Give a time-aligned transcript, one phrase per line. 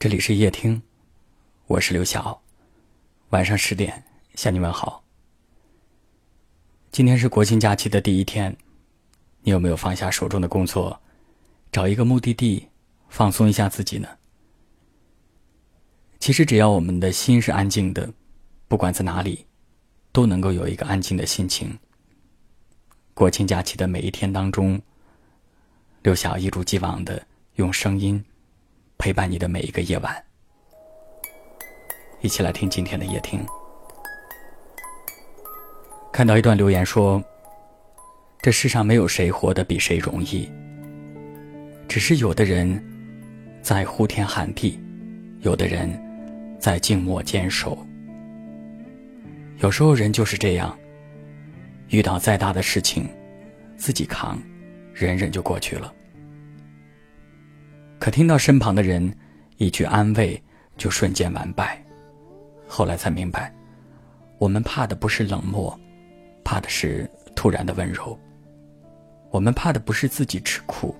[0.00, 0.80] 这里是夜听，
[1.66, 2.40] 我是刘晓。
[3.28, 4.02] 晚上十点
[4.34, 5.04] 向你问好。
[6.90, 8.56] 今天是国庆假期的第一天，
[9.42, 10.98] 你有没有放下手中的工作，
[11.70, 12.66] 找一个目的地
[13.10, 14.08] 放松一下自己呢？
[16.18, 18.10] 其实只要我们的心是安静的，
[18.68, 19.44] 不管在哪里，
[20.12, 21.78] 都能够有一个安静的心情。
[23.12, 24.80] 国庆假期的每一天当中，
[26.00, 27.22] 刘晓一如既往的
[27.56, 28.24] 用声音。
[29.00, 30.22] 陪伴你的每一个夜晚，
[32.20, 33.40] 一起来听今天的夜听。
[36.12, 37.22] 看到一段留言说
[38.42, 40.52] ：“这世上没有谁活得比谁容易，
[41.88, 42.78] 只是有的人
[43.62, 44.78] 在呼天喊地，
[45.40, 45.90] 有的人
[46.58, 47.78] 在静默坚守。
[49.60, 50.78] 有时候人就是这样，
[51.88, 53.08] 遇到再大的事情，
[53.78, 54.38] 自己扛，
[54.92, 55.90] 忍忍就过去了。”
[58.00, 59.14] 可听到身旁的人
[59.58, 60.42] 一句安慰，
[60.78, 61.84] 就瞬间完败。
[62.66, 63.54] 后来才明白，
[64.38, 65.78] 我们怕的不是冷漠，
[66.42, 68.18] 怕的是突然的温柔。
[69.30, 70.96] 我们怕的不是自己吃苦，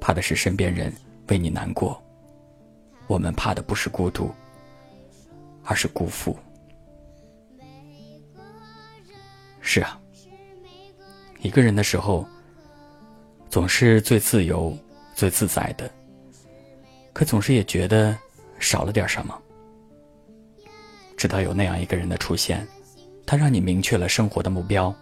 [0.00, 0.92] 怕的是身边人
[1.26, 2.00] 为你难过。
[3.08, 4.32] 我们怕的不是孤独，
[5.64, 6.38] 而是辜负。
[9.60, 10.00] 是啊，
[11.40, 12.24] 一个人的时候，
[13.50, 14.78] 总是最自由、
[15.16, 15.90] 最自在的。
[17.18, 18.16] 可总是也觉得
[18.60, 19.36] 少了点什么。
[21.16, 22.64] 直到有那样一个人的出现，
[23.26, 24.94] 他让你明确了生活的目标，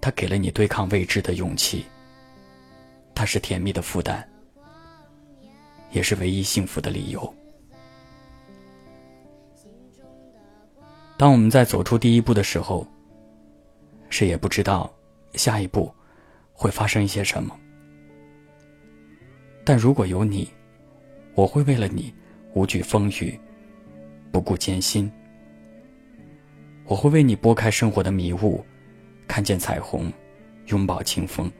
[0.00, 1.84] 他给了你对抗未知的勇气。
[3.14, 4.26] 他是甜蜜的负担，
[5.90, 7.34] 也是唯一幸福的理由。
[11.18, 12.86] 当我们在走出第一步的时候，
[14.08, 14.90] 谁也不知道
[15.34, 15.94] 下一步
[16.54, 17.54] 会发生一些什么。
[19.62, 20.50] 但如果有你，
[21.34, 22.12] 我会为了你，
[22.52, 23.38] 无惧风雨，
[24.30, 25.10] 不顾艰辛。
[26.84, 28.62] 我会为你拨开生活的迷雾，
[29.26, 30.12] 看见彩虹，
[30.66, 31.50] 拥抱清风。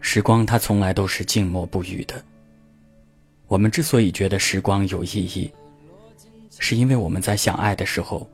[0.00, 2.24] 时光它从来都是静默不语的。
[3.48, 5.52] 我们之所以觉得时光有意义，
[6.60, 8.28] 是因为我们在想爱的时候，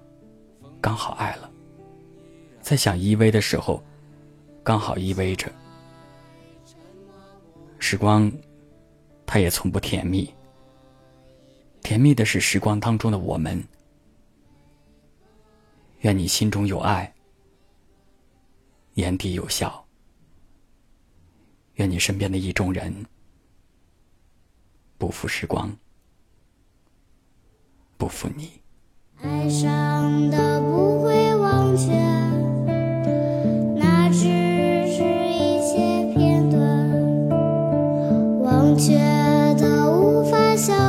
[0.78, 1.49] 刚好爱了；
[2.60, 3.83] 在想依偎的时候，
[4.62, 5.50] 刚好依偎着。
[7.78, 8.31] 时光。
[9.34, 10.33] 它也从不甜蜜，
[11.83, 13.61] 甜蜜的是时光当中的我们。
[16.03, 17.12] 愿你心中有爱，
[18.95, 19.84] 眼底有笑。
[21.75, 22.95] 愿你身边的意中人
[24.99, 25.77] 不负时光，
[27.97, 28.53] 不负你。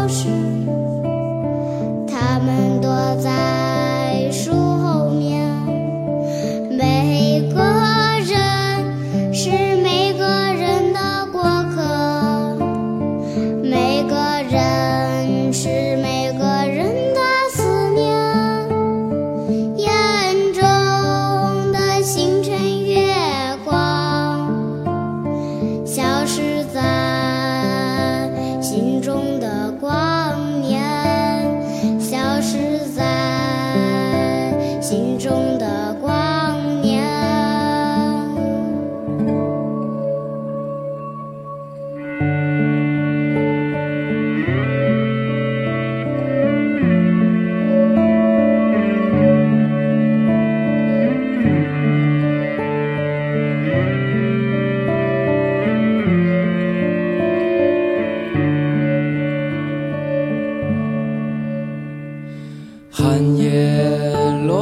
[0.08, 0.85] 是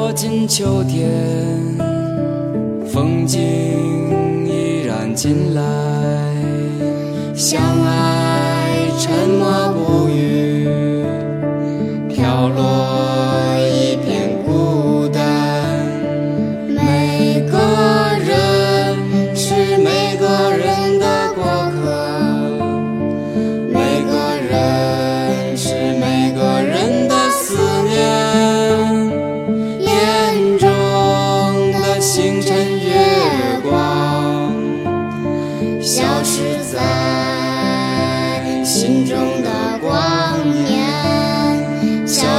[0.04, 1.10] 落进秋天，
[2.92, 3.40] 风景
[4.46, 5.64] 依然进来。
[7.34, 8.13] 相爱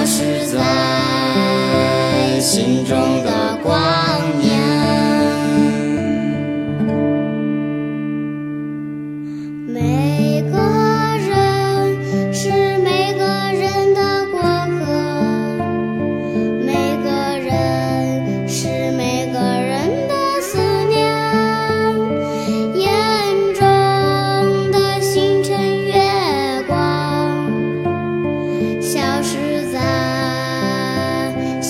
[0.06, 4.03] 是，在心中的光。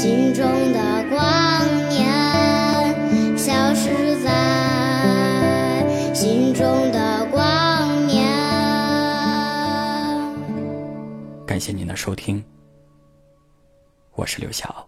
[0.04, 8.28] 心中的光年消失在心中的光年。
[11.46, 12.44] 感谢您的收听，
[14.12, 14.86] 我是刘晓。